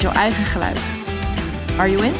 [0.00, 0.92] jouw eigen geluid.
[1.78, 2.12] Are you in?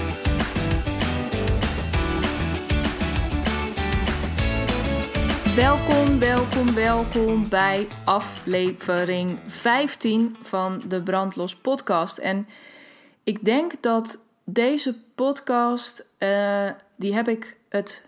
[5.55, 12.19] Welkom, welkom, welkom bij aflevering 15 van de Brandlos podcast.
[12.19, 12.49] En
[13.25, 18.07] ik denk dat deze podcast, uh, die heb ik het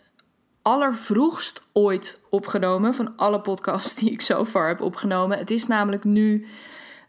[0.63, 5.39] allervroegst ooit opgenomen van alle podcasts die ik zo ver heb opgenomen.
[5.39, 6.47] Het is namelijk nu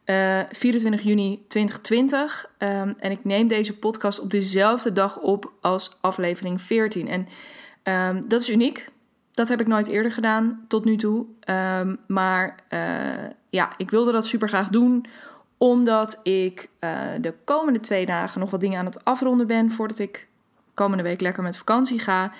[0.05, 5.97] uh, 24 juni 2020 um, en ik neem deze podcast op dezelfde dag op als
[6.01, 7.07] aflevering 14.
[7.07, 7.27] En
[8.15, 8.89] um, dat is uniek.
[9.31, 11.25] Dat heb ik nooit eerder gedaan tot nu toe.
[11.79, 12.79] Um, maar uh,
[13.49, 15.05] ja, ik wilde dat super graag doen
[15.57, 16.89] omdat ik uh,
[17.21, 20.27] de komende twee dagen nog wat dingen aan het afronden ben voordat ik
[20.73, 22.31] komende week lekker met vakantie ga.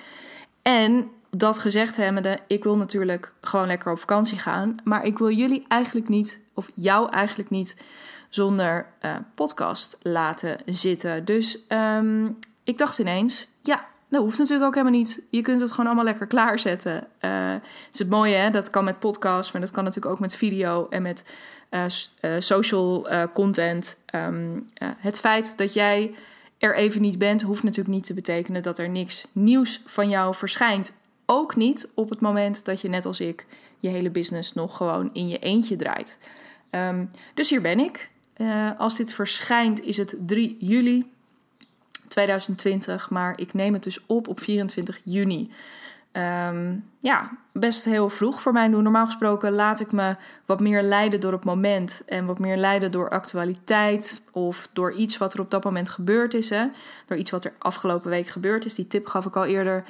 [0.62, 4.76] En dat gezegd hebbende, ik wil natuurlijk gewoon lekker op vakantie gaan.
[4.84, 7.76] Maar ik wil jullie eigenlijk niet, of jou eigenlijk niet,
[8.28, 11.24] zonder uh, podcast laten zitten.
[11.24, 15.22] Dus um, ik dacht ineens, ja, dat hoeft natuurlijk ook helemaal niet.
[15.30, 17.06] Je kunt het gewoon allemaal lekker klaarzetten.
[17.20, 17.54] Uh,
[17.92, 18.50] is het mooie, hè?
[18.50, 21.24] Dat kan met podcast, maar dat kan natuurlijk ook met video en met
[21.70, 21.84] uh,
[22.38, 23.98] social content.
[24.14, 24.66] Um,
[24.98, 26.14] het feit dat jij
[26.58, 30.34] er even niet bent, hoeft natuurlijk niet te betekenen dat er niks nieuws van jou
[30.34, 30.92] verschijnt.
[31.26, 33.46] Ook niet op het moment dat je net als ik
[33.78, 36.18] je hele business nog gewoon in je eentje draait.
[36.70, 38.10] Um, dus hier ben ik.
[38.36, 41.10] Uh, als dit verschijnt is het 3 juli
[42.08, 45.50] 2020, maar ik neem het dus op op 24 juni.
[46.12, 48.68] Um, ja, best heel vroeg voor mij.
[48.68, 52.90] Normaal gesproken laat ik me wat meer leiden door het moment en wat meer leiden
[52.90, 56.50] door actualiteit of door iets wat er op dat moment gebeurd is.
[56.50, 56.66] Hè?
[57.06, 58.74] Door iets wat er afgelopen week gebeurd is.
[58.74, 59.84] Die tip gaf ik al eerder.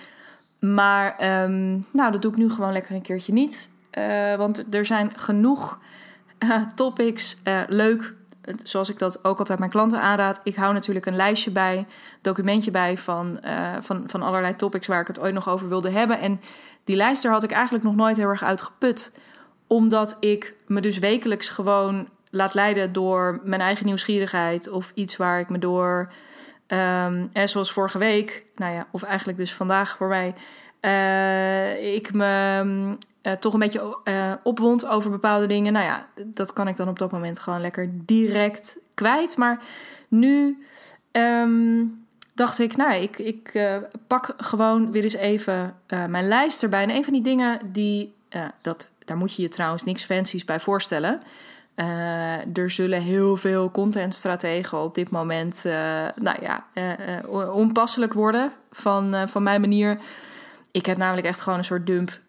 [0.60, 3.70] Maar um, nou, dat doe ik nu gewoon lekker een keertje niet.
[3.98, 5.78] Uh, want er zijn genoeg
[6.38, 7.36] uh, topics.
[7.44, 8.14] Uh, leuk,
[8.62, 10.40] zoals ik dat ook altijd mijn klanten aanraad.
[10.44, 11.86] Ik hou natuurlijk een lijstje bij,
[12.20, 13.40] documentje bij van,
[13.80, 16.20] van, van allerlei topics waar ik het ooit nog over wilde hebben.
[16.20, 16.40] En
[16.84, 19.12] die lijst daar had ik eigenlijk nog nooit heel erg uitgeput.
[19.66, 25.40] Omdat ik me dus wekelijks gewoon laat leiden door mijn eigen nieuwsgierigheid of iets waar
[25.40, 26.12] ik me door
[26.68, 30.34] Um, en zoals vorige week, nou ja, of eigenlijk dus vandaag voor mij,
[30.80, 35.72] uh, ik me uh, toch een beetje uh, opwond over bepaalde dingen.
[35.72, 39.36] Nou ja, dat kan ik dan op dat moment gewoon lekker direct kwijt.
[39.36, 39.62] Maar
[40.08, 40.64] nu
[41.12, 42.04] um,
[42.34, 43.68] dacht ik, nou, ik, ik
[44.06, 46.82] pak gewoon weer eens even mijn lijst erbij.
[46.82, 48.14] En een van die dingen die,
[48.60, 51.22] dat, daar moet je je trouwens niks fancies bij voorstellen.
[51.76, 55.72] Uh, er zullen heel veel contentstrategen op dit moment, uh,
[56.14, 59.98] nou ja, uh, onpasselijk worden van, van mijn manier.
[60.70, 62.20] Ik heb namelijk echt gewoon een soort dump,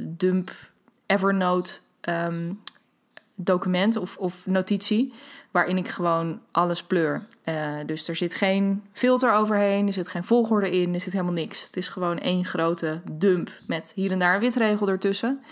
[0.00, 0.50] dump
[1.06, 1.74] Evernote
[2.08, 2.60] um,
[3.34, 5.12] document of, of notitie,
[5.50, 7.26] waarin ik gewoon alles pleur.
[7.86, 11.64] dus er zit geen filter overheen, er zit geen volgorde in, er zit helemaal niks.
[11.64, 15.42] Het is gewoon één grote dump met hier en daar een witregel ertussen.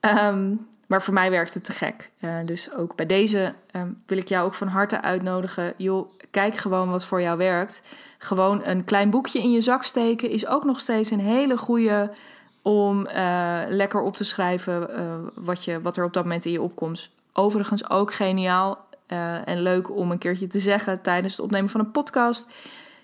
[0.00, 2.10] Um, maar voor mij werkt het te gek.
[2.20, 5.74] Uh, dus ook bij deze um, wil ik jou ook van harte uitnodigen.
[5.76, 7.82] Joh, kijk gewoon wat voor jou werkt.
[8.18, 12.12] Gewoon een klein boekje in je zak steken is ook nog steeds een hele goede
[12.62, 16.52] om uh, lekker op te schrijven uh, wat, je, wat er op dat moment in
[16.52, 17.10] je opkomt.
[17.32, 18.84] Overigens ook geniaal
[19.44, 22.46] en leuk om een keertje te zeggen tijdens het opnemen van een podcast.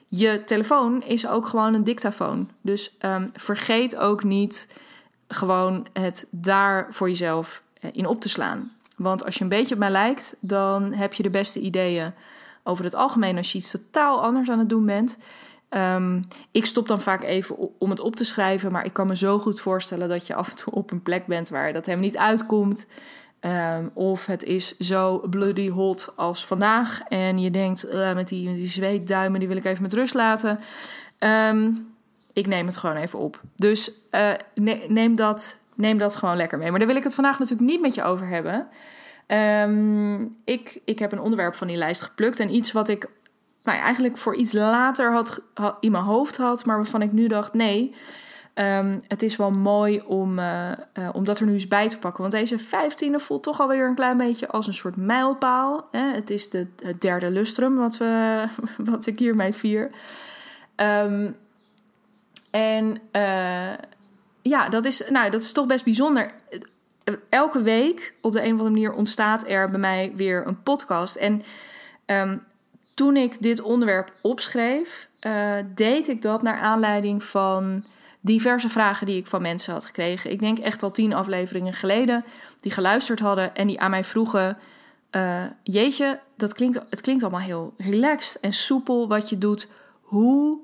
[0.09, 2.51] Je telefoon is ook gewoon een dictafoon.
[2.61, 4.69] Dus um, vergeet ook niet
[5.29, 7.63] gewoon het daar voor jezelf
[7.93, 8.73] in op te slaan.
[8.97, 12.13] Want als je een beetje op mij lijkt, dan heb je de beste ideeën
[12.63, 15.17] over het algemeen als je iets totaal anders aan het doen bent.
[15.71, 19.17] Um, ik stop dan vaak even om het op te schrijven, maar ik kan me
[19.17, 22.09] zo goed voorstellen dat je af en toe op een plek bent waar dat helemaal
[22.09, 22.87] niet uitkomt.
[23.41, 28.55] Um, of het is zo bloody hot als vandaag en je denkt uh, met, die,
[28.55, 30.59] die zweetduimen die wil ik even met rust laten.
[31.19, 31.95] Um,
[32.33, 33.41] ik neem het gewoon even op.
[33.57, 33.93] Dus
[34.55, 36.71] ne neem dat neem dat gewoon lekker mee.
[36.71, 38.69] Maar daar wil ik het vandaag natuurlijk niet met je over hebben.
[39.27, 42.41] Um, ik, ik heb een onderwerp van die lijst geplukt.
[42.41, 43.07] En iets wat ik
[43.65, 45.41] nou eigenlijk voor iets later had,
[45.81, 47.95] in mijn hoofd had, maar waarvan ik nu dacht: nee,
[48.55, 50.73] Ehm, het is wel mooi om, uh,
[51.13, 52.21] om dat er nu eens bij te pakken.
[52.21, 55.89] Want deze 15e voelt toch alweer een klein beetje als een soort mijlpaal.
[55.91, 56.13] Hè?
[56.13, 56.67] Het is de,
[56.99, 58.45] derde lustrum wat, we,
[58.91, 59.91] wat ik hiermee vier.
[60.77, 61.37] Um,
[62.51, 63.73] en uh,
[64.43, 66.31] ja, dat is, nou, dat is toch best bijzonder.
[67.29, 71.17] Elke week op de een of andere manier ontstaat er bij mij weer een podcast.
[71.17, 71.43] En
[72.07, 72.43] um,
[72.95, 77.85] toen ik dit onderwerp opschreef, uh, deed ik dat naar aanleiding van
[78.21, 80.31] diverse vragen die ik van mensen had gekregen.
[80.31, 82.25] Ik denk echt al tien afleveringen geleden,
[82.61, 84.59] die geluisterd hadden en die aan mij vroegen:
[85.11, 89.69] uh, Jeetje, dat klinkt, het klinkt allemaal heel relaxed en soepel wat je doet.
[90.01, 90.59] Hoe,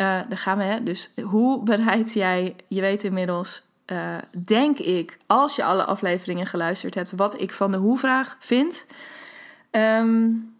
[0.00, 0.82] uh, daar gaan we, hè?
[0.82, 6.94] Dus hoe bereid jij, je weet inmiddels, uh, denk ik, als je alle afleveringen geluisterd
[6.94, 8.86] hebt, wat ik van de hoe-vraag vind.
[9.70, 10.54] Um,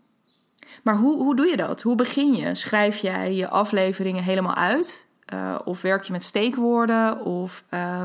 [0.83, 1.83] maar hoe, hoe doe je dat?
[1.83, 2.55] Hoe begin je?
[2.55, 5.07] Schrijf jij je afleveringen helemaal uit?
[5.35, 7.25] Uh, of werk je met steekwoorden?
[7.25, 8.03] Of uh,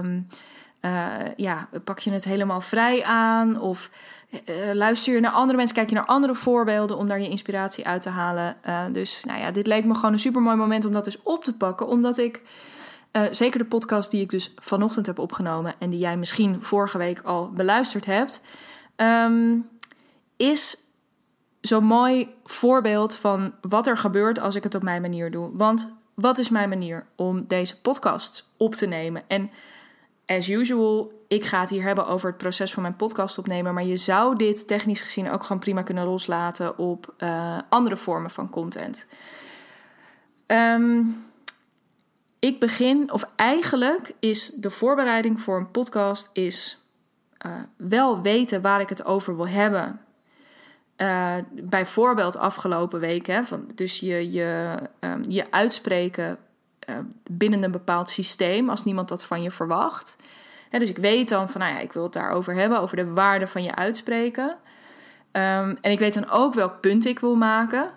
[1.35, 3.59] ja, pak je het helemaal vrij aan?
[3.59, 3.89] Of
[4.45, 5.75] uh, luister je naar andere mensen?
[5.75, 8.55] Kijk je naar andere voorbeelden om daar je inspiratie uit te halen?
[8.91, 11.43] dus nou ja, dit leek me gewoon een super mooi moment om dat dus op
[11.43, 11.87] te pakken.
[11.87, 12.41] Omdat ik,
[13.31, 15.73] zeker de podcast die ik dus vanochtend heb opgenomen...
[15.79, 18.41] en die jij misschien vorige week al beluisterd hebt...
[18.97, 19.67] Um,
[20.37, 20.77] is
[21.61, 25.49] zo'n mooi voorbeeld van wat er gebeurt als ik het op mijn manier doe.
[25.53, 29.23] Want wat is mijn manier om deze podcasts op te nemen?
[29.27, 29.49] En
[30.25, 33.73] as usual, ik ga het hier hebben over het proces van mijn podcast opnemen.
[33.73, 38.29] Maar je zou dit technisch gezien ook gewoon prima kunnen loslaten op uh, andere vormen
[38.29, 39.05] van content.
[40.47, 41.25] Um,
[42.39, 46.79] ik begin, of eigenlijk is de voorbereiding voor een podcast is
[47.45, 49.99] uh, wel weten waar ik het over wil hebben.
[50.97, 56.37] Uh, bijvoorbeeld afgelopen week, hè, van, dus je, je, um, je uitspreken
[56.89, 56.95] uh,
[57.29, 60.15] binnen een bepaald systeem als niemand dat van je verwacht.
[60.69, 63.47] Dus ik weet dan van, nou ja, ik wil het daarover hebben, over de waarde
[63.47, 64.49] van je uitspreken.
[65.31, 67.91] Um, en ik weet dan ook welk punt ik wil maken.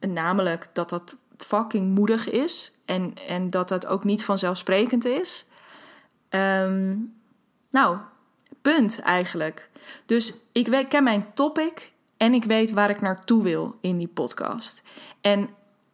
[0.00, 5.46] Namelijk dat dat fucking moedig is en, en dat dat ook niet vanzelfsprekend is.
[6.30, 7.14] Um,
[7.70, 7.98] nou,
[8.62, 9.68] punt eigenlijk.
[10.06, 14.82] Dus ik ken mijn topic en ik weet waar ik naartoe wil in die podcast.
[15.20, 15.48] En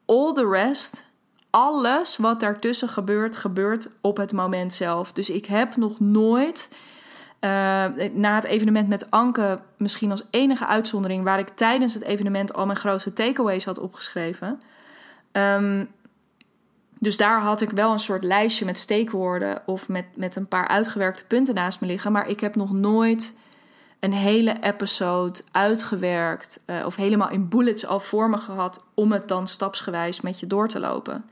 [0.06, 1.02] all the rest,
[1.50, 5.12] alles wat daartussen gebeurt, gebeurt op het moment zelf.
[5.12, 6.70] Dus ik heb nog nooit.
[7.41, 7.50] Uh,
[8.12, 12.67] na het evenement met Anke, misschien als enige uitzondering, waar ik tijdens het evenement al
[12.67, 14.61] mijn grootste takeaways had opgeschreven.
[15.32, 15.88] Um,
[16.99, 20.69] dus daar had ik wel een soort lijstje met steekwoorden of met, met een paar
[20.69, 22.12] uitgewerkte punten naast me liggen.
[22.12, 23.35] Maar ik heb nog nooit
[24.00, 29.29] een hele episode uitgewerkt uh, of helemaal in bullets al voor me gehad om het
[29.29, 31.25] dan stapsgewijs met je door te lopen.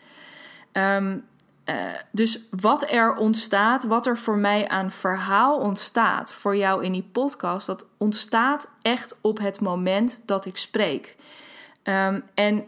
[0.73, 1.25] Um,
[1.65, 1.75] uh,
[2.11, 7.09] dus wat er ontstaat, wat er voor mij aan verhaal ontstaat voor jou in die
[7.13, 11.17] podcast, dat ontstaat echt op het moment dat ik spreek.
[11.83, 12.65] Um, en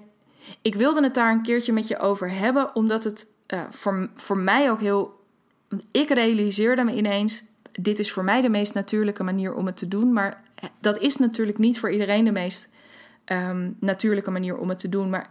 [0.62, 4.38] ik wilde het daar een keertje met je over hebben, omdat het uh, voor, voor
[4.38, 5.19] mij ook heel.
[5.91, 7.44] Ik realiseerde me ineens
[7.82, 10.12] dit is voor mij de meest natuurlijke manier om het te doen.
[10.12, 10.43] Maar
[10.81, 12.69] dat is natuurlijk niet voor iedereen de meest
[13.27, 15.11] um, natuurlijke manier om het te doen.
[15.11, 15.31] Maar,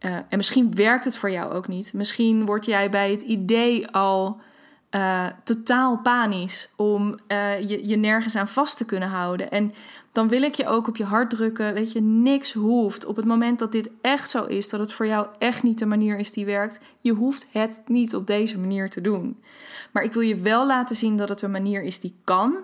[0.00, 1.92] uh, en misschien werkt het voor jou ook niet.
[1.92, 4.40] Misschien word jij bij het idee al
[4.94, 9.50] uh, totaal panisch om uh, je, nergens aan vast te kunnen houden.
[9.50, 9.74] En
[10.12, 11.74] dan wil ik je ook op je hart drukken.
[11.74, 13.04] Weet je, niks hoeft.
[13.04, 15.86] Op het moment dat dit echt zo is, dat het voor jou echt niet de
[15.86, 19.42] manier is die werkt, je hoeft het niet op deze manier te doen.
[19.92, 22.56] Maar ik wil je wel laten zien dat het een manier is die kan.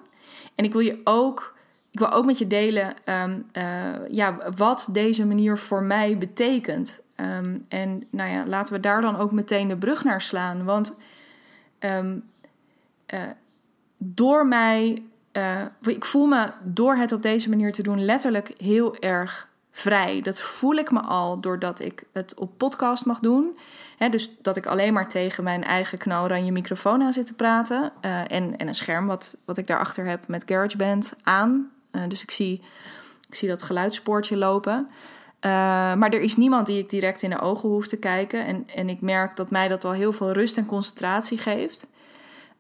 [0.54, 1.54] En ik wil je ook,
[1.90, 3.62] ik wil ook met je delen um, uh,
[4.11, 7.00] ja, wat deze manier voor mij betekent.
[7.16, 10.64] Um, en nou ja, laten we daar dan ook meteen de brug naar slaan.
[10.64, 10.97] Want
[11.80, 12.30] um,
[13.14, 13.23] uh,
[13.97, 18.97] door mij uh, ik voel me door het op deze manier te doen letterlijk heel
[18.97, 20.20] erg vrij.
[20.20, 23.58] Dat voel ik me al doordat ik het op podcast mag doen.
[24.11, 27.92] dus dat ik alleen maar tegen mijn eigen knalranje microfoon aan zit te praten.
[28.02, 31.70] Uh, en, en een scherm wat, wat ik daarachter heb met GarageBand aan.
[32.08, 32.62] Dus ik zie,
[33.28, 34.88] ik zie dat geluidspoortje lopen.
[35.40, 38.47] Maar er is niemand die ik direct in de ogen hoef te kijken.
[38.47, 41.87] En, en ik merk dat mij dat al heel veel rust en concentratie geeft.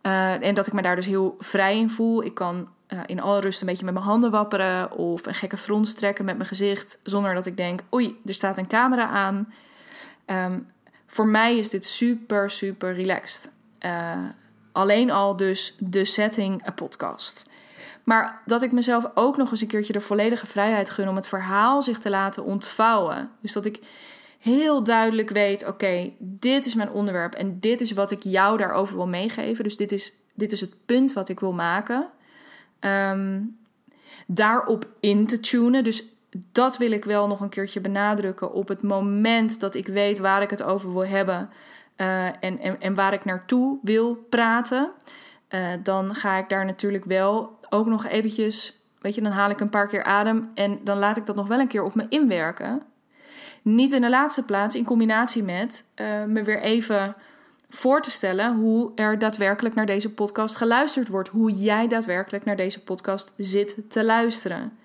[0.02, 2.24] Uh, en dat ik me daar dus heel vrij in voel.
[2.24, 5.56] Ik kan uh, in alle rust een beetje met mijn handen wapperen of een gekke
[5.56, 9.52] frons trekken met mijn gezicht, zonder dat ik denk: oei, er staat een camera aan.
[10.26, 10.66] Um,
[11.06, 13.50] voor mij is dit super, super relaxed.
[14.72, 17.47] Alleen al dus de setting, een podcast.
[18.08, 21.28] Maar dat ik mezelf ook nog eens een keertje de volledige vrijheid gun om het
[21.28, 23.30] verhaal zich te laten ontvouwen.
[23.40, 23.80] Dus dat ik
[24.38, 28.96] heel duidelijk weet: oké, dit is mijn onderwerp en dit is wat ik jou daarover
[28.96, 29.64] wil meegeven.
[29.64, 32.08] Dus dit is, dit is het punt wat ik wil maken.
[32.78, 33.40] Ehm,
[34.26, 35.84] daarop in te tunen.
[35.84, 36.04] Dus
[36.52, 38.52] dat wil ik wel nog een keertje benadrukken.
[38.52, 41.50] Op het moment dat ik weet waar ik het over wil hebben
[41.96, 44.90] uh, en, en, waar ik naartoe wil praten,
[45.50, 49.60] uh, dan ga ik daar natuurlijk wel ook nog eventjes, weet je, dan haal ik
[49.60, 52.06] een paar keer adem en dan laat ik dat nog wel een keer op me
[52.08, 52.82] inwerken.
[53.62, 57.16] Niet in de laatste plaats in combinatie met uh, me weer even
[57.68, 61.28] voor te stellen hoe er daadwerkelijk naar deze podcast geluisterd wordt.
[61.28, 64.78] Hoe jij daadwerkelijk naar deze podcast zit te luisteren.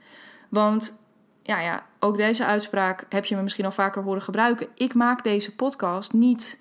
[0.50, 1.00] Want
[1.42, 4.68] ja, ja, ook deze uitspraak heb je me misschien al vaker horen gebruiken.
[4.75, 6.60] Ik maak deze podcast niet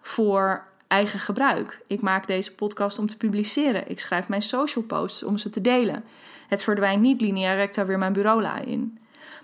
[0.00, 1.82] voor eigen gebruik.
[1.86, 3.90] Ik maak deze podcast om te publiceren.
[3.90, 6.04] Ik schrijf mijn social posts om ze te delen.
[6.48, 8.98] Het verdwijnt niet lineair recta weer mijn bureaula in.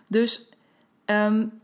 [0.07, 0.49] Dus
[1.07, 1.61] um,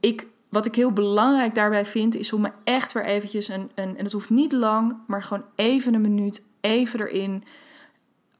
[0.00, 3.96] ik, wat ik heel belangrijk daarbij vind, is om me echt weer eventjes een, en
[3.96, 7.44] het hoeft niet lang, maar gewoon even een minuut, even erin.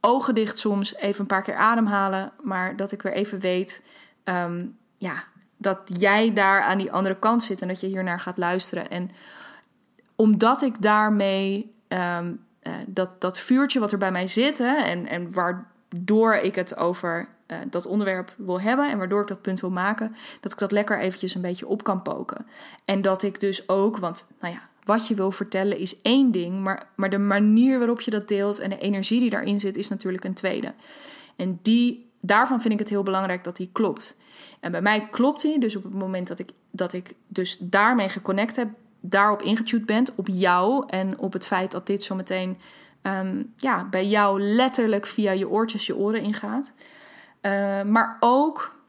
[0.00, 3.82] Ogen dicht soms, even een paar keer ademhalen, maar dat ik weer even weet,
[4.24, 5.24] um, ja,
[5.56, 8.90] dat jij daar aan die andere kant zit en dat je hier naar gaat luisteren.
[8.90, 9.10] En
[10.16, 15.06] omdat ik daarmee um, uh, dat, dat vuurtje wat er bij mij zit hè, en,
[15.06, 19.60] en waardoor ik het over uh, dat onderwerp wil hebben en waardoor ik dat punt
[19.60, 22.46] wil maken, dat ik dat lekker eventjes een beetje op kan poken.
[22.84, 26.60] En dat ik dus ook, want nou ja, wat je wil vertellen is één ding,
[26.60, 29.88] maar, maar de manier waarop je dat deelt en de energie die daarin zit is
[29.88, 30.74] natuurlijk een tweede.
[31.36, 34.16] En die, daarvan vind ik het heel belangrijk dat die klopt.
[34.60, 38.08] En bij mij klopt die, dus op het moment dat ik, dat ik dus daarmee
[38.08, 38.68] geconnect heb,
[39.02, 42.58] daarop ingetuned bent, op jou en op het feit dat dit zometeen
[43.02, 46.72] um, ja, bij jou letterlijk via je oortjes je oren ingaat.
[47.42, 48.80] Uh, maar ook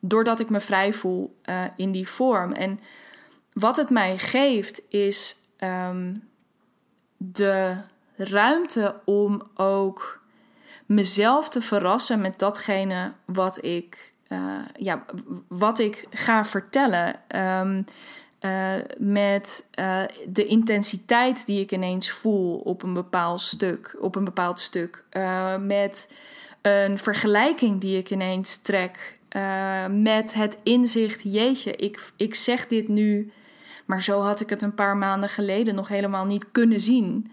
[0.00, 2.52] doordat ik me vrij voel uh, in die vorm.
[2.52, 2.80] En
[3.52, 6.28] wat het mij geeft is um,
[7.16, 7.76] de
[8.16, 10.22] ruimte om ook
[10.86, 14.38] mezelf te verrassen met datgene wat ik, uh,
[14.74, 15.04] ja,
[15.48, 17.20] wat ik ga vertellen.
[17.58, 17.84] Um,
[18.44, 24.24] uh, met uh, de intensiteit die ik ineens voel op een bepaald stuk, op een
[24.24, 25.04] bepaald stuk.
[25.12, 26.12] Uh, met
[26.62, 29.20] een vergelijking die ik ineens trek.
[29.90, 33.32] met het inzicht, jeetje, ik, ik zeg dit nu,
[33.86, 37.32] maar zo had ik het een paar maanden geleden nog helemaal niet kunnen zien.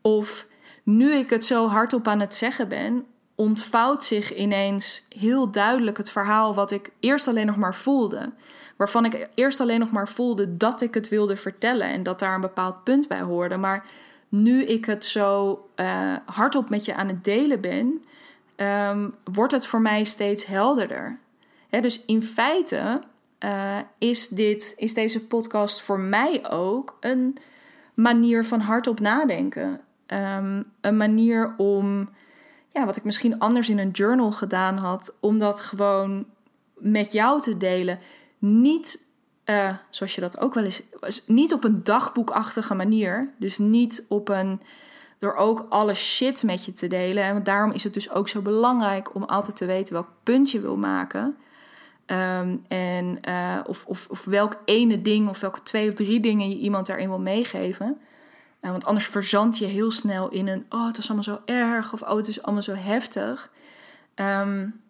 [0.00, 0.46] Of
[0.82, 6.10] nu ik het zo hardop aan het zeggen ben, ontvouwt zich ineens heel duidelijk het
[6.10, 8.32] verhaal wat ik eerst alleen nog maar voelde
[8.80, 12.34] waarvan ik eerst alleen nog maar voelde dat ik het wilde vertellen en dat daar
[12.34, 13.56] een bepaald punt bij hoorde.
[13.56, 13.86] Maar
[14.28, 18.04] nu ik het zo uh, hardop met je aan het delen ben,
[18.56, 21.18] um, wordt het voor mij steeds helderder.
[21.68, 23.00] dus in feite
[23.44, 27.36] uh, is, dit, is deze podcast voor mij ook een
[27.94, 29.80] manier van hardop nadenken.
[30.06, 32.08] Um, een manier om,
[32.70, 36.26] ja, wat ik misschien anders in een journal gedaan had, om dat gewoon
[36.74, 37.98] met jou te delen
[38.40, 39.04] niet,
[39.44, 40.82] uh, zoals je dat ook wel eens,
[41.26, 43.34] niet op een dagboekachtige manier.
[43.38, 44.60] Dus niet op een,
[45.18, 47.22] door ook alle shit met je te delen.
[47.22, 50.60] En daarom is het dus ook zo belangrijk om altijd te weten welk punt je
[50.60, 51.36] wil maken.
[52.06, 56.48] Um, en, uh, of, of, of welk ene ding of welke twee of drie dingen
[56.48, 57.98] je iemand daarin wil meegeven.
[58.60, 61.92] Uh, want anders verzand je heel snel in een, oh het is allemaal zo erg
[61.92, 63.50] of oh het is allemaal zo heftig.
[64.14, 64.80] Um,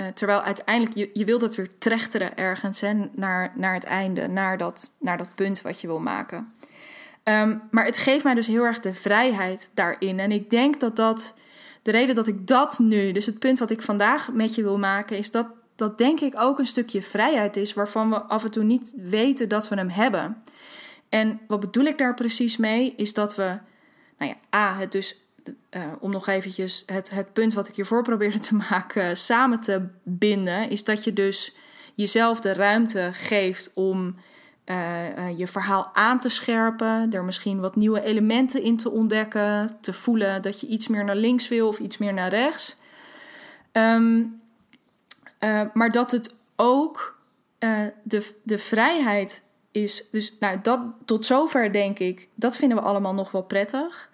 [0.00, 4.26] uh, terwijl uiteindelijk, je, je wil dat weer trechteren ergens hè, naar, naar het einde,
[4.26, 6.52] naar dat, naar dat punt wat je wil maken.
[7.24, 10.20] Um, maar het geeft mij dus heel erg de vrijheid daarin.
[10.20, 11.34] En ik denk dat dat,
[11.82, 14.78] de reden dat ik dat nu, dus het punt wat ik vandaag met je wil
[14.78, 18.50] maken, is dat dat denk ik ook een stukje vrijheid is waarvan we af en
[18.50, 20.42] toe niet weten dat we hem hebben.
[21.08, 22.94] En wat bedoel ik daar precies mee?
[22.96, 23.58] Is dat we,
[24.18, 25.22] nou ja, A, het dus
[25.70, 29.86] uh, om nog eventjes het, het punt wat ik hiervoor probeerde te maken samen te
[30.02, 31.54] binden, is dat je dus
[31.94, 34.16] jezelf de ruimte geeft om
[34.66, 39.92] uh, je verhaal aan te scherpen, er misschien wat nieuwe elementen in te ontdekken, te
[39.92, 42.76] voelen dat je iets meer naar links wil of iets meer naar rechts.
[43.72, 44.40] Um,
[45.72, 47.18] maar dat het ook
[48.02, 50.04] de, de vrijheid is.
[50.10, 54.10] Dus nou, dat, tot zover denk ik, dat vinden we allemaal nog wel prettig.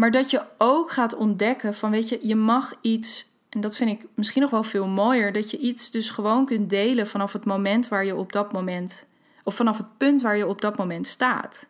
[0.00, 3.90] Maar dat je ook gaat ontdekken van, weet je, je mag iets, en dat vind
[3.90, 7.44] ik misschien nog wel veel mooier, dat je iets dus gewoon kunt delen vanaf het
[7.44, 9.06] moment waar je op dat moment,
[9.44, 11.66] of vanaf het punt waar je op dat moment staat.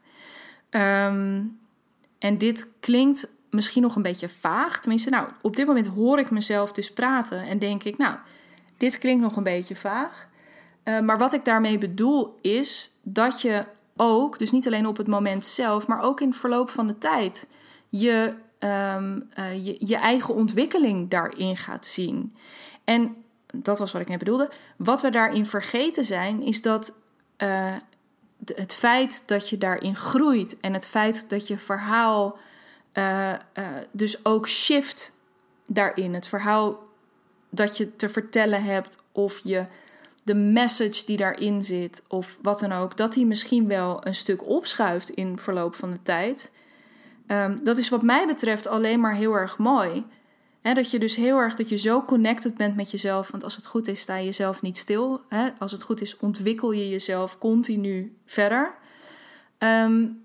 [0.71, 1.59] Um,
[2.19, 4.81] en dit klinkt misschien nog een beetje vaag.
[4.81, 8.17] Tenminste, nou, op dit moment hoor ik mezelf dus praten en denk ik, nou,
[8.77, 10.29] dit klinkt nog een beetje vaag.
[10.85, 13.65] Uh, maar wat ik daarmee bedoel is dat je
[13.97, 16.99] ook, dus niet alleen op het moment zelf, maar ook in het verloop van de
[16.99, 17.47] tijd,
[17.91, 22.35] je, um, uh, je, je eigen ontwikkeling daarin gaat zien.
[22.85, 23.17] En
[23.55, 24.51] dat was wat ik net bedoelde.
[24.77, 26.95] Wat we daarin vergeten zijn, is dat
[27.39, 27.77] uh,
[28.55, 32.39] het feit dat je daarin groeit en het feit dat je verhaal
[32.95, 33.33] uh,
[33.91, 35.13] dus ook shift
[35.67, 36.15] daarin.
[36.15, 36.79] Het verhaal
[37.51, 39.67] dat je te vertellen hebt of je
[40.23, 44.47] de message die daarin zit of wat dan ook, dat die misschien wel een stuk
[44.47, 46.51] opschuift in verloop van de tijd.
[47.33, 50.07] Um, dat is wat mij betreft alleen maar heel erg mooi.
[50.63, 53.31] Dat je dus heel erg, dat je zo connected bent met jezelf.
[53.31, 55.21] Want als het goed is, sta je jezelf niet stil.
[55.59, 58.75] Als het goed is, ontwikkel je jezelf continu verder.
[59.59, 60.23] Um,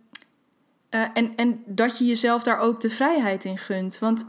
[0.89, 3.99] uh, en, en dat je jezelf daar ook de vrijheid in gunt.
[3.99, 4.25] Want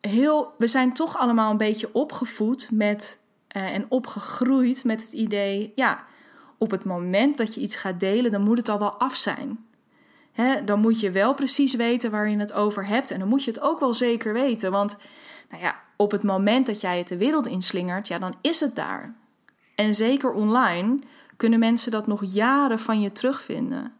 [0.00, 3.18] heel, we zijn toch allemaal een beetje opgevoed met
[3.56, 6.04] uh, en opgegroeid met het idee: ja,
[6.58, 9.66] op het moment dat je iets gaat delen, dan moet het al wel af zijn.
[10.64, 13.10] Dan moet je wel precies weten waar je het over hebt.
[13.10, 14.70] En dan moet je het ook wel zeker weten.
[14.70, 14.96] Want
[15.50, 18.74] nou ja, op het moment dat jij het de wereld inslingert, ja, dan is het
[18.74, 19.14] daar.
[19.74, 20.98] En zeker online
[21.36, 23.92] kunnen mensen dat nog jaren van je terugvinden.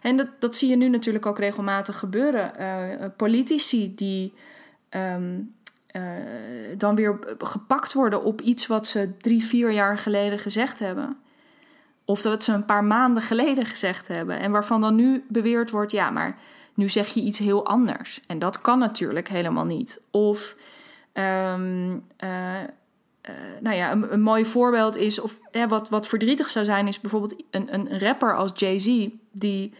[0.00, 2.52] En dat, dat zie je nu natuurlijk ook regelmatig gebeuren.
[2.60, 4.34] Uh, politici die
[4.90, 5.54] um,
[5.92, 6.02] uh,
[6.76, 11.16] dan weer gepakt worden op iets wat ze drie, vier jaar geleden gezegd hebben.
[12.10, 14.38] Of dat ze een paar maanden geleden gezegd hebben.
[14.38, 16.38] En waarvan dan nu beweerd wordt: ja, maar
[16.74, 18.20] nu zeg je iets heel anders.
[18.26, 20.00] En dat kan natuurlijk helemaal niet.
[20.10, 20.56] Of,
[21.12, 21.90] um,
[22.24, 25.38] uh, uh, nou ja, een, mooi voorbeeld is, of
[25.68, 29.74] wat, wat verdrietig zou zijn, is bijvoorbeeld een, een rapper als Jay-Z, die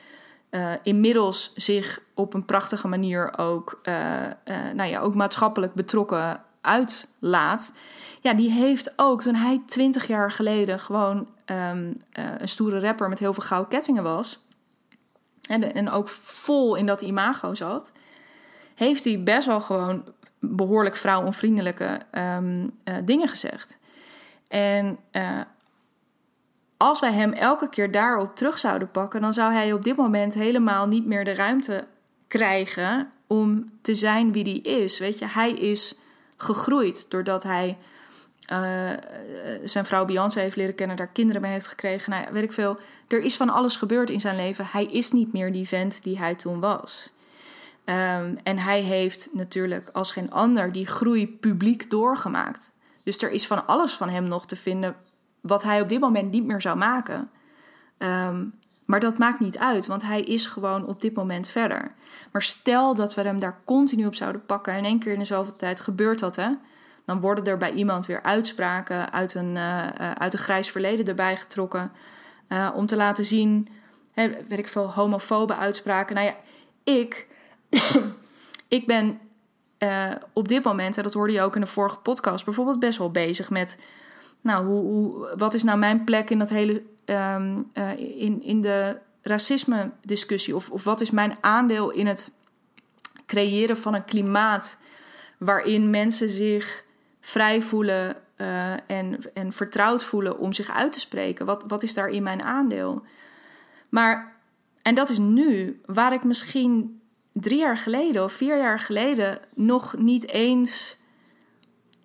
[0.50, 3.80] uh, inmiddels zich op een prachtige manier ook,
[4.74, 7.72] nou ja, ook maatschappelijk betrokken uitlaat.
[8.20, 13.08] Ja, die heeft ook, toen hij twintig jaar geleden gewoon um, uh, een stoere rapper
[13.08, 14.42] met heel veel gouden kettingen was.
[15.48, 17.92] En, en ook vol in dat imago zat.
[18.74, 20.04] Heeft hij best wel gewoon
[20.38, 23.78] behoorlijk vrouwonvriendelijke um, uh, dingen gezegd.
[24.48, 25.40] En uh,
[26.76, 30.34] als wij hem elke keer daarop terug zouden pakken, dan zou hij op dit moment
[30.34, 31.86] helemaal niet meer de ruimte
[32.28, 34.98] krijgen om te zijn wie hij is.
[34.98, 35.98] Weet je, hij is
[36.36, 37.78] gegroeid doordat hij
[38.52, 38.90] uh,
[39.64, 42.10] zijn vrouw Beyoncé heeft leren kennen, daar kinderen mee heeft gekregen.
[42.10, 42.78] Nou weet ik veel.
[43.08, 44.66] Er is van alles gebeurd in zijn leven.
[44.66, 47.12] Hij is niet meer die vent die hij toen was.
[47.84, 52.72] Um, en hij heeft natuurlijk als geen ander die groei publiek doorgemaakt.
[53.02, 54.96] Dus er is van alles van hem nog te vinden
[55.40, 57.30] wat hij op dit moment niet meer zou maken.
[57.98, 61.94] Um, maar dat maakt niet uit, want hij is gewoon op dit moment verder.
[62.32, 65.24] Maar stel dat we hem daar continu op zouden pakken en één keer in de
[65.24, 66.48] zoveel tijd gebeurt dat, hè?
[67.08, 71.36] Dan worden er bij iemand weer uitspraken uit een, uh, uit een grijs verleden erbij
[71.36, 71.92] getrokken.
[72.48, 73.68] Uh, om te laten zien,
[74.12, 76.14] hè, weet ik veel, homofobe uitspraken.
[76.14, 76.34] Nou ja,
[76.84, 77.26] ik,
[78.78, 79.20] ik ben
[80.32, 83.10] op dit moment, en dat hoorde je ook in de vorige podcast, bijvoorbeeld best wel
[83.10, 83.76] bezig met.
[84.40, 86.82] Nou, hoe, hoe, wat is nou mijn plek in dat hele.
[87.04, 90.56] Um, in, in de racisme-discussie?
[90.56, 92.30] Of, of wat is mijn aandeel in het
[93.26, 94.78] creëren van een klimaat
[95.38, 96.86] waarin mensen zich
[97.20, 101.46] vrij voelen uh, en, en vertrouwd voelen om zich uit te spreken.
[101.46, 103.02] Wat, wat is daarin mijn aandeel?
[103.88, 104.36] Maar,
[104.82, 107.00] en dat is nu, waar ik misschien
[107.32, 110.96] drie jaar geleden of vier jaar geleden nog niet eens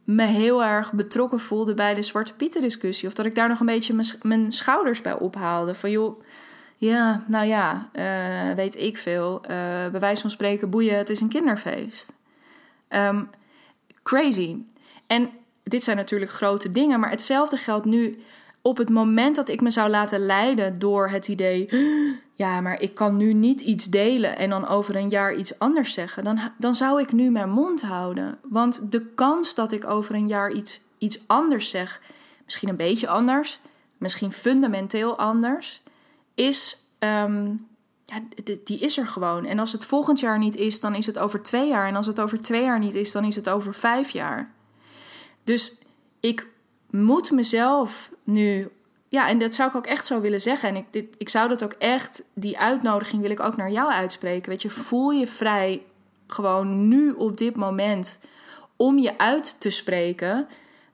[0.04, 3.08] me heel erg betrokken voelde bij de Zwarte Pieten discussie.
[3.08, 5.76] Of dat ik daar nog een beetje mijn schouders bij ophaalde.
[5.76, 6.24] Van joh,
[6.78, 9.42] ja, nou ja, uh, weet ik veel.
[9.42, 12.14] Uh, bij van spreken, boeien, het is een kinderfeest.
[12.90, 13.30] Um,
[14.04, 14.58] crazy.
[15.14, 15.30] En
[15.64, 18.24] dit zijn natuurlijk grote dingen, maar hetzelfde geldt nu
[18.62, 21.70] op het moment dat ik me zou laten leiden door het idee,
[22.34, 25.94] ja, maar ik kan nu niet iets delen en dan over een jaar iets anders
[25.94, 28.38] zeggen, dan, dan zou ik nu mijn mond houden.
[28.50, 32.02] Want de kans dat ik over een jaar iets, iets anders zeg,
[32.44, 33.60] misschien een beetje anders,
[33.98, 35.82] misschien fundamenteel anders,
[36.36, 37.68] is, um,
[38.04, 38.20] ja,
[38.64, 39.46] die is er gewoon.
[39.46, 41.88] En als het volgend jaar niet is, dan is het over twee jaar.
[41.88, 44.52] En als het over twee jaar niet is, dan is het over vijf jaar.
[45.44, 45.78] Dus
[46.20, 46.48] ik
[46.90, 48.70] moet mezelf nu.
[49.10, 50.70] Ja, en dat zou ik ook echt zo willen zeggen.
[50.70, 54.50] En ik, ik zou dat ook echt, die uitnodiging wil ik ook naar jou uitspreken.
[54.50, 55.84] Weet je, voel je vrij
[56.28, 58.20] gewoon nu op dit moment
[58.76, 60.48] om je uit te spreken.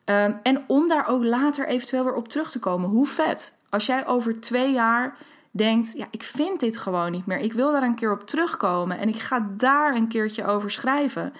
[0.06, 2.90] Um, en om daar ook later eventueel weer op terug te komen.
[2.90, 3.54] Hoe vet.
[3.70, 5.18] Als jij over twee jaar
[5.52, 7.40] denkt: ja, ik vind dit gewoon niet meer.
[7.40, 11.34] Ik wil daar een keer op terugkomen en ik ga daar een keertje over schrijven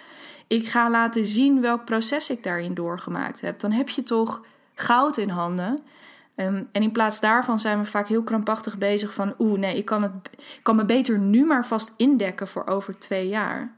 [0.50, 3.60] ik ga laten zien welk proces ik daarin doorgemaakt heb.
[3.60, 5.80] Dan heb je toch goud in handen.
[6.36, 9.34] Ehm, en in plaats daarvan zijn we vaak heel krampachtig bezig van...
[9.40, 10.12] oeh, nee, ik kan, het,
[10.62, 13.74] kan me beter nu maar vast indekken voor over twee jaar.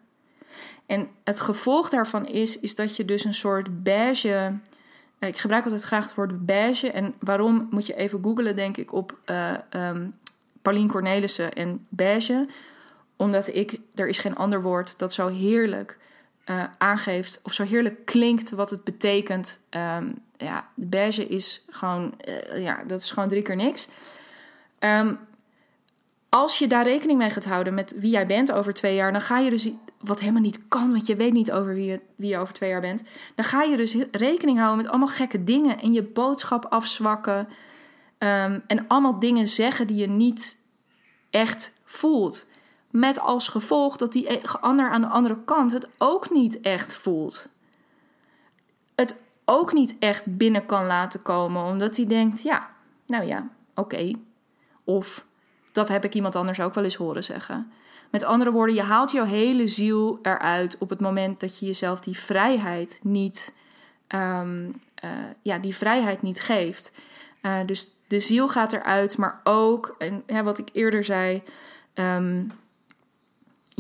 [0.86, 4.60] En het gevolg daarvan is, is dat je dus een soort beige...
[5.19, 6.91] Eh, ik gebruik altijd graag het woord beige.
[6.91, 10.15] En waarom moet je even googlen, denk ik, op uh, um,
[10.62, 12.47] Paulien Cornelissen en beige.
[13.15, 15.99] Omdat ik, er is geen ander woord dat zo heerlijk
[16.45, 17.39] uh, aangeeft...
[17.43, 19.60] of zo heerlijk klinkt wat het betekent...
[19.69, 23.88] Um, ja, de beige is gewoon, uh, ja, dat is gewoon drie keer niks.
[24.80, 25.19] Um,
[26.30, 29.21] als je daar rekening mee gaat houden met wie jij bent over twee jaar, dan
[29.21, 32.30] ga je dus, wat helemaal niet kan, want je weet niet over wie je, wie
[32.30, 33.04] je over twee jaar bent,
[33.36, 37.39] dan ga je dus rekening houden met allemaal gekke dingen en je boodschap afzwakken
[38.19, 40.58] um, en allemaal dingen zeggen die je niet
[41.30, 42.49] echt voelt.
[42.91, 46.95] Met als gevolg dat die e-, ander aan de andere kant het ook niet echt
[46.95, 47.49] voelt.
[48.95, 52.69] Het ook niet echt binnen kan laten komen, omdat hij denkt: ja,
[53.06, 54.12] nou ja, oké.
[54.84, 55.25] Of
[55.71, 57.71] dat heb ik iemand anders ook wel eens horen zeggen.
[58.12, 61.99] Met andere woorden, je haalt jouw hele ziel eruit op het moment dat je jezelf
[61.99, 63.54] die vrijheid niet,
[64.08, 65.10] um, uh,
[65.41, 66.91] ja, die vrijheid niet geeft.
[67.41, 71.43] Uh, dus de ziel gaat eruit, maar ook, en wat ik eerder zei,
[71.93, 72.51] um,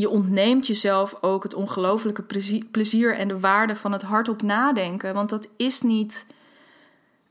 [0.01, 2.23] je ontneemt jezelf ook het ongelofelijke
[2.71, 5.13] plezier en de waarde van het hardop nadenken.
[5.13, 6.25] Want dat is niet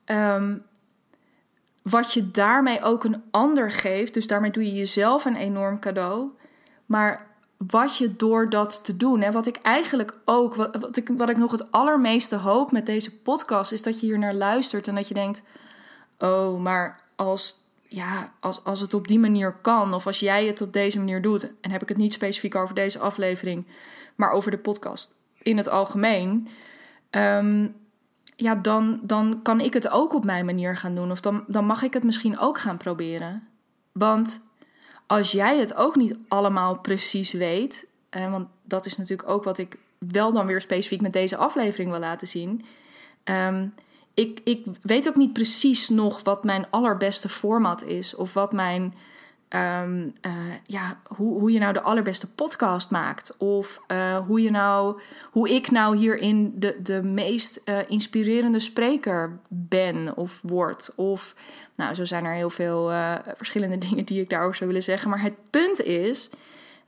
[0.07, 0.63] um,
[1.83, 4.15] wat je daarmee ook een ander geeft.
[4.15, 6.29] Dus daarmee doe je jezelf een enorm cadeau.
[6.87, 11.11] Maar wat je door dat te doen, hè, wat ik eigenlijk ook, wat, wat, ik,
[11.17, 14.89] wat ik nog het allermeeste hoop met deze podcast, is dat je hier naar luistert
[14.89, 15.43] en dat je denkt:
[16.19, 17.60] oh, maar als
[17.93, 21.23] ja, als, als het op die manier kan, of als jij het op deze manier
[21.23, 23.67] doet, en heb ik het niet specifiek over deze aflevering,
[24.15, 26.49] maar over de podcast in het algemeen,
[27.11, 27.75] um,
[28.37, 31.11] ja, dan, dan kan ik het ook op mijn manier gaan doen.
[31.11, 33.49] Of dan, dan mag ik het misschien ook gaan proberen.
[33.93, 34.41] Want
[35.07, 39.59] als jij het ook niet allemaal precies weet, eh, want dat is natuurlijk ook wat
[39.59, 42.65] ik wel dan weer specifiek met deze aflevering wil laten zien.
[43.25, 43.75] Um,
[44.15, 48.15] ik, ik weet ook niet precies nog wat mijn allerbeste format is.
[48.15, 48.95] Of wat mijn.
[49.83, 50.33] Um, uh,
[50.67, 53.37] ja, hoe, hoe je nou de allerbeste podcast maakt.
[53.37, 59.39] Of uh, hoe, je nou, hoe ik nou hierin de, de meest uh, inspirerende spreker
[59.49, 60.93] ben of word.
[60.97, 61.35] Of,
[61.75, 62.93] nou, zo zijn er heel veel
[63.35, 65.11] verschillende dingen die ik daarover zou willen zeggen.
[65.11, 66.31] Maar het punt is.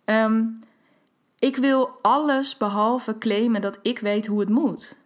[0.05, 0.61] Um,
[1.43, 4.97] ik wil alles behalve claimen dat ik weet hoe het moet.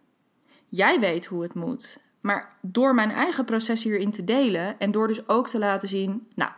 [0.69, 1.97] Jij weet hoe het moet.
[2.27, 6.27] Maar door mijn eigen proces hierin te delen en door dus ook te laten zien,
[6.35, 6.51] nou,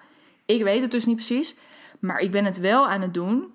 [0.46, 1.56] ik weet het dus niet precies,
[2.00, 3.54] maar ik ben het wel aan het doen.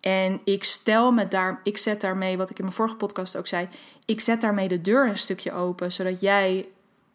[0.00, 3.46] En ik stel me daar, ik zet daarmee, wat ik in mijn vorige podcast ook
[3.46, 3.68] zei,
[4.04, 6.68] ik zet daarmee de deur een stukje open, zodat jij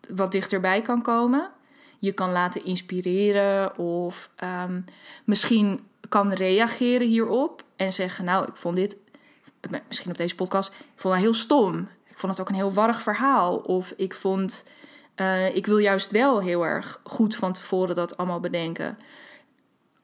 [0.10, 1.52] wat dichterbij kan komen.
[2.00, 4.86] Je kan laten inspireren of um,
[5.24, 8.98] misschien kan reageren hierop en zeggen, nou, ik vond dit,
[9.88, 11.88] misschien op deze podcast, ik vond het heel stom
[12.24, 13.56] vond het ook een heel warrig verhaal.
[13.56, 14.64] Of ik vond,
[15.16, 18.98] uh, ik wil juist wel heel erg goed van tevoren dat allemaal bedenken.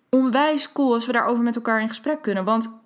[0.10, 2.44] Onwijs cool als we daarover met elkaar in gesprek kunnen.
[2.44, 2.80] Want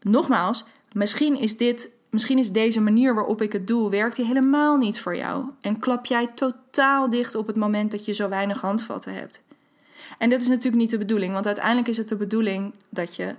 [0.00, 4.76] nogmaals, misschien is dit, misschien is deze manier waarop ik het doe, werkt die helemaal
[4.76, 5.44] niet voor jou.
[5.60, 9.42] En klap jij totaal dicht op het moment dat je zo weinig handvatten hebt.
[10.18, 13.34] En dat is natuurlijk niet de bedoeling, want uiteindelijk is het de bedoeling dat je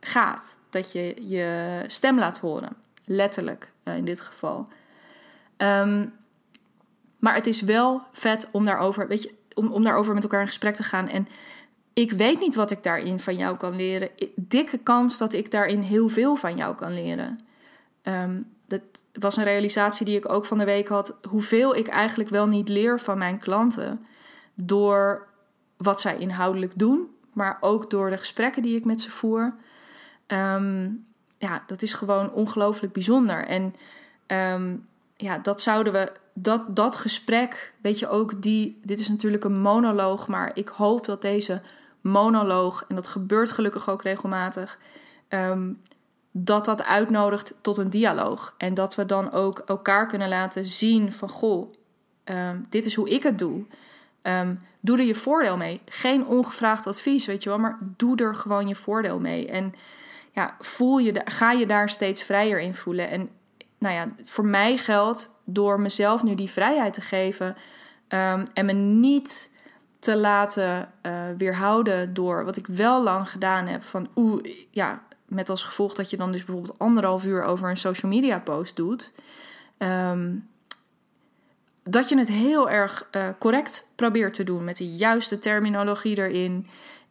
[0.00, 4.68] gaat, dat je je stem laat horen letterlijk uh, in dit geval.
[5.56, 6.12] Um,
[7.18, 10.46] maar het is wel vet om daarover, weet je, om, om daarover met elkaar in
[10.46, 11.08] gesprek te gaan.
[11.08, 11.28] En
[11.92, 14.08] ik weet niet wat ik daarin van jou kan leren.
[14.34, 17.40] Dikke kans dat ik daarin heel veel van jou kan leren.
[18.02, 21.14] Um, dat was een realisatie die ik ook van de week had.
[21.28, 24.06] Hoeveel ik eigenlijk wel niet leer van mijn klanten.
[24.54, 25.26] Door
[25.76, 29.54] wat zij inhoudelijk doen, maar ook door de gesprekken die ik met ze voer.
[30.26, 31.06] Um,
[31.38, 33.44] ja, dat is gewoon ongelooflijk bijzonder.
[33.46, 33.74] En
[34.26, 39.44] um, ja, dat zouden we, dat, dat gesprek, weet je ook, die, dit is natuurlijk
[39.44, 41.60] een monoloog, maar ik hoop dat deze
[42.00, 44.78] monoloog, en dat gebeurt gelukkig ook regelmatig,
[45.28, 45.82] um,
[46.30, 48.54] dat dat uitnodigt tot een dialoog.
[48.58, 51.72] En dat we dan ook elkaar kunnen laten zien van, goh,
[52.24, 53.64] um, dit is hoe ik het doe.
[54.80, 55.80] Doe er je voordeel mee.
[55.84, 59.48] Geen ongevraagd advies, weet je wel, maar doe er gewoon je voordeel mee.
[59.48, 59.74] En
[60.36, 63.08] ja, voel je, ga je daar steeds vrijer in voelen.
[63.10, 63.28] En
[63.78, 67.46] nou ja, voor mij geldt door mezelf nu die vrijheid te geven
[68.08, 69.52] um, en me niet
[69.98, 73.82] te laten uh, weerhouden door wat ik wel lang gedaan heb.
[73.82, 77.76] Van oeh, ja, met als gevolg dat je dan dus bijvoorbeeld anderhalf uur over een
[77.76, 79.12] social media post doet.
[79.78, 80.48] Um,
[81.82, 86.66] dat je het heel erg uh, correct probeert te doen met de juiste terminologie erin.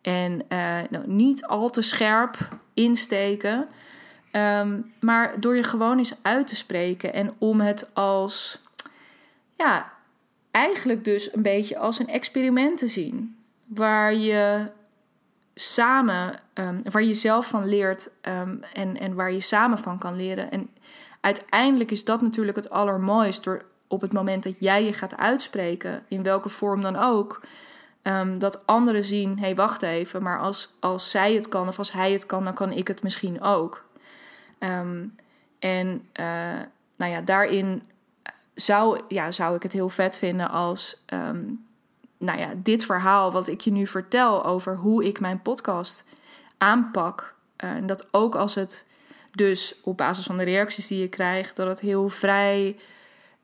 [0.06, 2.38] En uh, nou, niet al te scherp
[2.74, 3.68] insteken.
[4.32, 8.62] Um, maar door je gewoon eens uit te spreken en om het als,
[9.58, 9.92] ja,
[10.52, 13.38] eigenlijk dus een beetje als een experiment te zien.
[13.66, 14.72] Waar je
[15.56, 20.16] samen, um, waar je zelf van leert um, en, en waar je samen van kan
[20.16, 20.52] leren.
[20.52, 20.70] En
[21.22, 26.04] uiteindelijk is dat natuurlijk het allermooist door op het moment dat jij je gaat uitspreken,
[26.08, 27.42] in welke vorm dan ook,
[28.08, 31.78] um, dat anderen zien: hé, hey, wacht even, maar als, als zij het kan of
[31.78, 33.86] als hij het kan, dan kan ik het misschien ook.
[34.60, 35.16] Um,
[35.60, 36.26] en uh,
[36.96, 37.82] nou ja, daarin
[38.54, 41.66] zou, ja, zou ik het heel vet vinden als um,
[42.18, 46.04] nou ja, dit verhaal wat ik je nu vertel over hoe ik mijn podcast
[46.58, 47.36] aanpak.
[47.64, 48.86] Uh, en dat ook als het
[49.32, 52.78] dus op basis van de reacties die je krijgt, dat het heel vrij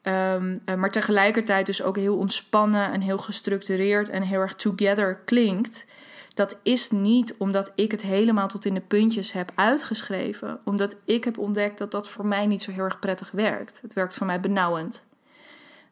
[0.04, 5.86] Um, maar tegelijkertijd dus ook heel ontspannen en heel gestructureerd en heel erg together klinkt.
[6.34, 10.60] Dat is niet omdat ik het helemaal tot in de puntjes heb uitgeschreven.
[10.64, 13.82] Omdat ik heb ontdekt dat dat voor mij niet zo heel erg prettig werkt.
[13.82, 15.06] Het werkt voor mij benauwend.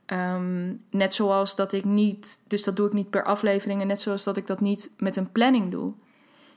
[0.06, 3.82] Um, net zoals dat ik niet, dus dat doe ik niet per aflevering.
[3.82, 5.93] En net zoals dat ik dat niet met een planning doe.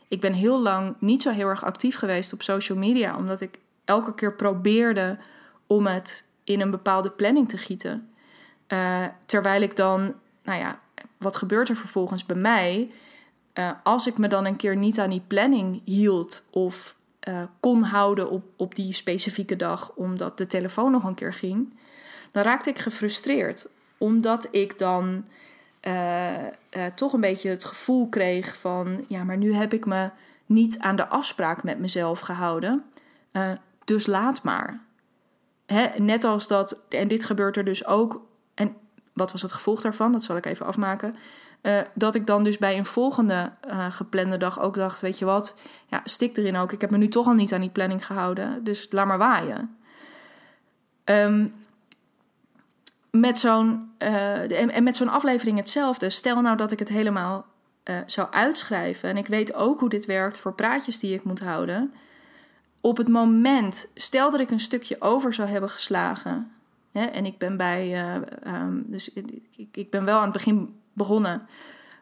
[0.09, 3.59] Ik ben heel lang niet zo heel erg actief geweest op social media, omdat ik
[3.85, 5.19] elke keer probeerde
[5.67, 8.12] om het in een bepaalde planning te gieten.
[8.68, 10.81] Uh, terwijl ik dan, nou ja,
[11.18, 12.90] wat gebeurt er vervolgens bij mij?
[13.55, 16.96] Uh, als ik me dan een keer niet aan die planning hield of
[17.28, 21.74] uh, kon houden op, op die specifieke dag, omdat de telefoon nog een keer ging,
[22.31, 23.68] dan raakte ik gefrustreerd.
[23.98, 25.24] Omdat ik dan
[26.94, 30.11] toch een beetje het gevoel kreeg van, ja, maar nu heb ik me
[30.46, 32.85] niet aan de afspraak met mezelf gehouden.
[33.85, 34.81] dus laat maar
[35.97, 38.21] net als dat, en dit gebeurt er dus ook,
[38.55, 38.77] en
[39.13, 40.13] wat was het gevolg daarvan?
[40.13, 41.17] Dat zal ik even afmaken.
[41.63, 45.25] Uh, dat ik dan dus bij een volgende uh, geplande dag ook dacht: Weet je
[45.25, 45.55] wat,
[45.87, 46.73] ja, stik erin ook.
[46.73, 49.77] Ik heb me nu toch al niet aan die planning gehouden, dus laat maar waaien.
[51.05, 51.55] Um,
[53.11, 56.11] met zo'n uh, en, en, met zo'n aflevering hetzelfde.
[56.11, 57.47] Stel nou dat ik het helemaal
[58.07, 59.09] zou uitschrijven.
[59.09, 61.93] En ik weet ook hoe dit werkt voor praatjes die ik moet houden
[62.83, 66.53] op het moment, stel dat ik een stukje over zou hebben geslagen.
[66.92, 68.05] Hè, en ik ben bij,
[68.45, 71.47] uh, um, dus ik, ik ben wel aan het begin begonnen.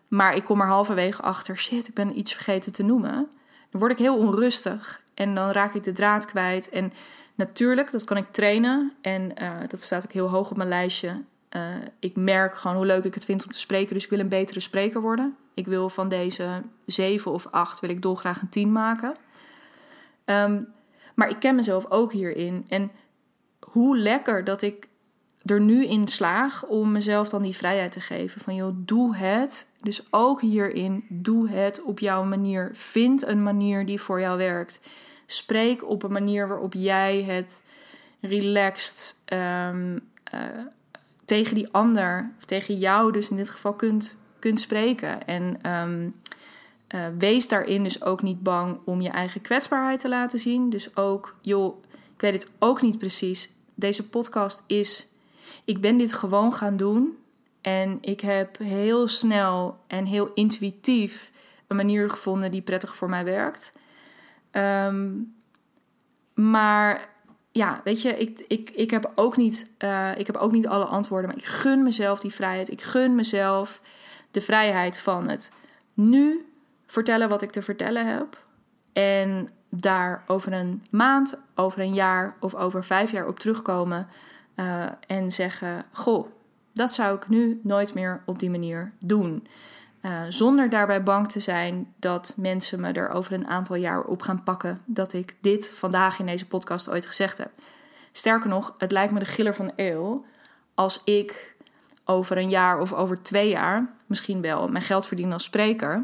[0.09, 3.29] Maar ik kom er halverwege achter, shit, ik ben iets vergeten te noemen.
[3.71, 6.69] Dan word ik heel onrustig en dan raak ik de draad kwijt.
[6.69, 6.93] En
[7.35, 8.93] natuurlijk, dat kan ik trainen.
[9.01, 11.23] En uh, dat staat ook heel hoog op mijn lijstje.
[11.57, 13.95] Uh, ik merk gewoon hoe leuk ik het vind om te spreken.
[13.95, 15.37] Dus ik wil een betere spreker worden.
[15.55, 19.15] Ik wil van deze zeven of acht wil ik dolgraag een tien maken.
[20.25, 20.69] Um,
[21.15, 22.65] maar ik ken mezelf ook hierin.
[22.69, 22.91] En
[23.61, 24.89] hoe lekker dat ik
[25.45, 28.41] er nu in slaag om mezelf dan die vrijheid te geven.
[28.41, 29.67] Van joh, doe het.
[29.81, 32.71] Dus ook hierin, doe het op jouw manier.
[32.73, 34.81] Vind een manier die voor jou werkt.
[35.27, 37.63] Spreek op een manier waarop jij het
[38.21, 40.01] relaxed um,
[40.35, 40.41] uh,
[41.25, 45.27] tegen die ander, of tegen jou dus in dit geval kunt, kunt spreken.
[45.27, 46.15] En um,
[46.95, 50.71] uh, wees daarin dus ook niet bang om je eigen kwetsbaarheid te laten zien.
[50.71, 51.83] Dus ook, joh,
[52.15, 53.51] ik weet het ook niet precies.
[53.75, 55.09] Deze podcast is,
[55.65, 57.19] ik ben dit gewoon gaan doen.
[57.61, 61.33] En ik heb heel snel en heel intuïtief
[61.67, 63.73] een manier gevonden die prettig voor mij werkt.
[64.53, 65.35] Um,
[66.35, 67.09] maar
[67.53, 70.85] ja, weet je, ik, ik, ik, heb ook niet, uh, ik heb ook niet alle
[70.85, 71.31] antwoorden.
[71.31, 72.71] Maar ik gun mezelf die vrijheid.
[72.71, 73.81] Ik gun mezelf
[74.31, 75.51] de vrijheid van het
[75.95, 76.50] nu
[76.91, 78.45] vertellen wat ik te vertellen heb.
[78.93, 84.09] En daar over een maand, over een jaar of over vijf jaar op terugkomen
[84.57, 86.27] uh, en zeggen: Goh,
[86.73, 89.47] dat zou ik nu nooit meer op die manier doen.
[90.03, 94.23] Uh, zonder daarbij bang te zijn dat mensen me er over een aantal jaar op
[94.23, 97.51] gaan pakken dat ik dit vandaag in deze podcast ooit gezegd heb.
[98.13, 100.25] Sterker nog, het lijkt me de giller van de eeuw
[100.75, 101.57] als ik
[102.05, 106.03] over een jaar of over twee jaar misschien wel mijn geld verdien als spreker.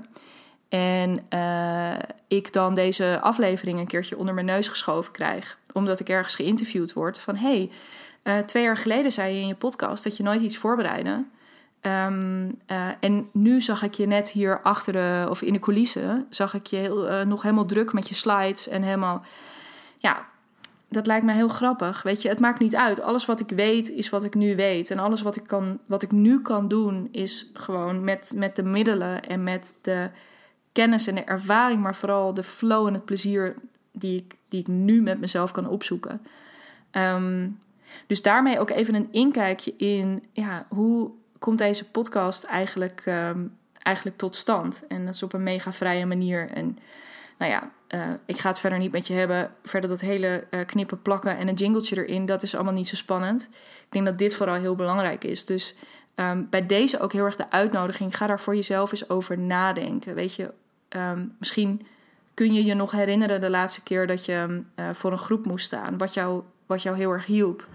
[0.68, 1.98] En uh,
[2.28, 5.58] ik dan deze aflevering een keertje onder mijn neus geschoven krijg.
[5.72, 7.36] Omdat ik ergens geïnterviewd word van...
[7.36, 7.70] hey,
[8.24, 11.24] uh, twee jaar geleden zei je in je podcast dat je nooit iets voorbereidde.
[11.82, 15.26] Um, uh, en nu zag ik je net hier achter de...
[15.30, 16.26] of in de coulissen...
[16.30, 19.24] zag ik je heel, nog helemaal druk met je slides en helemaal...
[19.98, 20.26] Ja,
[20.88, 22.02] dat lijkt mij heel grappig.
[22.02, 23.00] Weet je, het maakt niet uit.
[23.00, 24.90] Alles wat ik weet is wat ik nu weet.
[24.90, 28.62] En alles wat ik, kan, wat ik nu kan doen is gewoon met, met de
[28.62, 30.10] middelen en met de
[30.76, 33.54] kennis en de ervaring, maar vooral de flow en het plezier
[33.92, 36.20] die ik, die ik nu met mezelf kan opzoeken.
[36.92, 37.58] Um,
[38.06, 44.16] Dus daarmee ook even een inkijkje in ja, hoe komt deze podcast eigenlijk, um, eigenlijk
[44.16, 44.84] tot stand.
[44.88, 46.50] En dat is op een mega vrije manier.
[46.50, 46.78] En
[47.38, 49.50] nou ja, uh, ik ga het verder niet met je hebben.
[49.62, 52.96] Verder dat hele uh, knippen, plakken en een jingletje erin, dat is allemaal niet zo
[52.96, 53.48] spannend.
[53.86, 55.44] Ik denk dat dit vooral heel belangrijk is.
[55.44, 55.74] Dus
[56.16, 58.16] um, bij deze ook heel erg de uitnodiging.
[58.16, 60.14] Ga daar voor jezelf eens over nadenken.
[60.14, 60.52] Weet je,
[60.88, 61.86] um, misschien
[62.34, 65.66] kun je je nog herinneren de laatste keer dat je uh, voor een groep moest
[65.66, 65.98] staan.
[65.98, 67.68] Wat jou, wat jou heel erg hielp.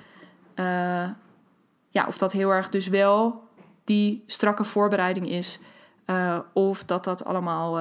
[1.89, 3.43] ja, of dat heel erg dus wel
[3.83, 5.59] die strakke voorbereiding is.
[6.53, 7.73] of dat dat allemaal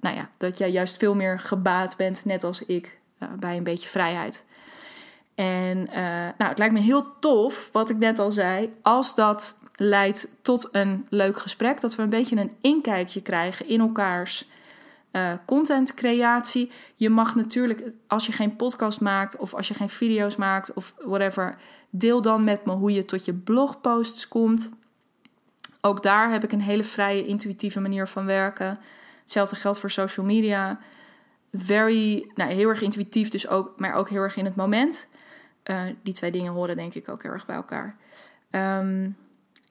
[0.00, 2.98] nou ja, dat jij juist veel meer gebaat bent, net als ik,
[3.38, 4.44] bij een beetje vrijheid.
[5.34, 5.88] En
[6.38, 10.68] nou, het lijkt me heel tof, wat ik net al zei, als dat leidt tot
[10.72, 14.48] een leuk gesprek, dat we een beetje een inkijkje krijgen in elkaars
[15.16, 16.70] uh, contentcreatie.
[16.94, 20.94] Je mag natuurlijk, als je geen podcast maakt of als je geen video's maakt of
[20.98, 21.56] whatever,
[21.90, 24.70] deel dan met me hoe je tot je blogposts komt.
[25.80, 28.78] Ook daar heb ik een hele vrije, intuïtieve manier van werken.
[29.22, 30.78] Hetzelfde geldt voor social media.
[31.52, 35.06] Very, nou, heel erg intuïtief, dus ook, maar ook heel erg in het moment.
[35.70, 37.96] Uh, die twee dingen horen denk ik ook heel erg bij elkaar.
[38.50, 39.16] Um,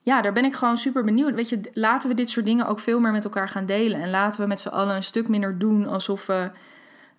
[0.04, 1.34] ja, daar ben ik gewoon super benieuwd.
[1.34, 4.00] Weet je, laten we dit soort dingen ook veel meer met elkaar gaan delen.
[4.00, 6.50] En laten we met z'n allen een stuk minder doen alsof we,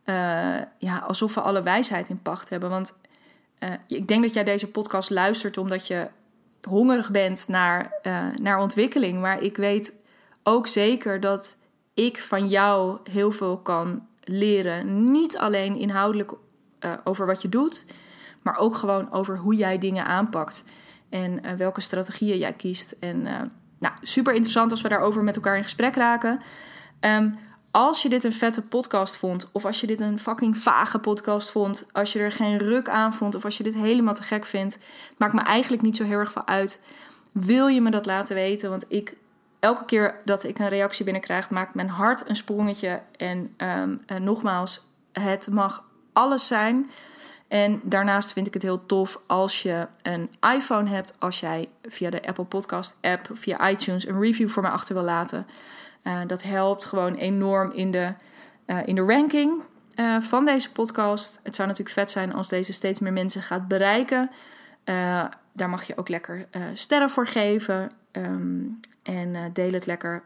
[0.05, 2.69] uh, ja, alsof we alle wijsheid in pacht hebben.
[2.69, 2.97] Want
[3.59, 6.07] uh, ik denk dat jij deze podcast luistert omdat je
[6.67, 9.21] hongerig bent naar, uh, naar ontwikkeling.
[9.21, 9.93] Maar ik weet
[10.43, 11.55] ook zeker dat
[11.93, 15.11] ik van jou heel veel kan leren.
[15.11, 16.33] Niet alleen inhoudelijk
[17.03, 17.85] over wat je doet,
[18.41, 20.63] maar ook gewoon over hoe jij dingen aanpakt.
[21.15, 22.95] En uh, welke strategieën jij kiest.
[22.99, 23.41] En uh,
[23.80, 26.41] nou, super interessant als we daarover met elkaar in gesprek raken.
[26.99, 27.38] Um,
[27.71, 31.51] als je dit een vette podcast vond, of als je dit een fucking vage podcast
[31.51, 34.45] vond, als je er geen ruk aan vond, of als je dit helemaal te gek
[34.45, 34.78] vindt,
[35.17, 36.82] maakt me eigenlijk niet zo heel erg veel uit.
[37.32, 38.69] Wil je me dat laten weten?
[38.69, 39.17] Want ik
[39.60, 43.01] elke keer dat ik een reactie binnenkrijg, maakt mijn hart een sprongetje.
[43.17, 46.89] En, en nogmaals, het mag alles zijn.
[47.47, 52.10] En daarnaast vind ik het heel tof als je een iPhone hebt, als jij via
[52.10, 55.47] de Apple Podcast app, via iTunes, een review voor mij achter wil laten.
[56.03, 58.13] Uh, dat helpt gewoon enorm in de,
[58.67, 59.62] uh, in de ranking
[59.95, 61.39] uh, van deze podcast.
[61.43, 64.31] Het zou natuurlijk vet zijn als deze steeds meer mensen gaat bereiken.
[65.53, 67.91] daar mag je ook lekker sterren voor geven.
[68.12, 70.23] Um, en deel het lekker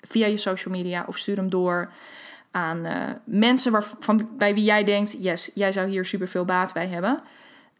[0.00, 1.92] via je social media of stuur hem door
[2.50, 2.92] aan uh,
[3.24, 7.22] mensen waarvan, bij wie jij denkt: yes, jij zou hier super veel baat bij hebben.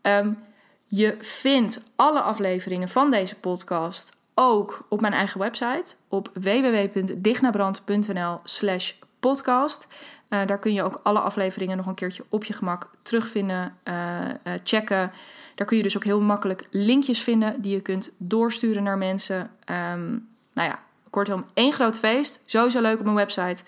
[0.02, 0.38] Um,
[0.86, 9.86] je vindt alle afleveringen van deze podcast ook op mijn eigen website op www.dignabrand.nl/slash podcast.
[10.28, 14.18] Uh, daar kun je ook alle afleveringen nog een keertje op je gemak terugvinden, uh,
[14.64, 15.12] checken.
[15.54, 19.50] Daar kun je dus ook heel makkelijk linkjes vinden die je kunt doorsturen naar mensen.
[19.92, 20.78] Um, nou ja,
[21.10, 22.42] kortom, één groot feest.
[22.44, 23.64] Sowieso leuk op mijn website.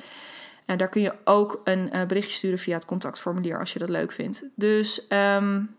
[0.72, 3.88] En daar kun je ook een uh, berichtje sturen via het contactformulier als je dat
[3.88, 4.44] leuk vindt.
[4.54, 5.76] Dus um,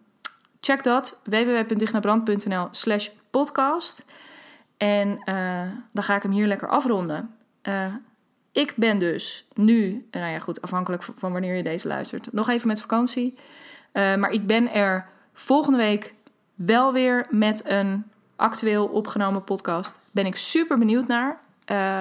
[0.60, 1.20] check dat.
[1.24, 4.06] www.dichtnabrand.nl slash podcast.
[4.78, 7.36] En uh, dan ga ik hem hier lekker afronden.
[8.52, 12.68] Ik ben dus nu, nou ja goed, afhankelijk van wanneer je deze luistert, nog even
[12.68, 13.38] met vakantie.
[13.94, 16.14] maar ik ben er volgende week
[16.56, 18.04] wel weer met een
[18.36, 20.00] actueel opgenomen podcast.
[20.12, 21.40] Ben ik super benieuwd naar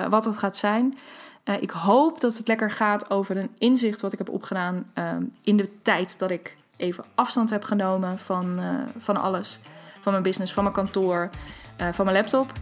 [0.09, 0.98] wat het gaat zijn.
[1.44, 5.12] Uh, ik hoop dat het lekker gaat over een inzicht wat ik heb opgedaan uh,
[5.42, 8.61] in de tijd dat ik even afstand heb genomen van,
[8.98, 9.59] van alles.
[10.00, 11.31] Van mijn business, van mijn kantoor,
[11.92, 12.52] van mijn laptop.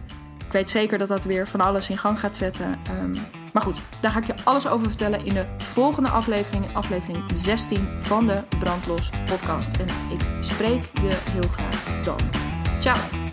[0.45, 2.79] Ik weet zeker dat dat weer van alles in gang gaat zetten.
[3.01, 3.13] Um,
[3.53, 7.87] maar goed, daar ga ik je alles over vertellen in de volgende aflevering, aflevering 16
[8.01, 9.77] van de Brandlos podcast.
[9.77, 12.19] En ik spreek je heel graag dan.
[12.79, 13.30] Ciao!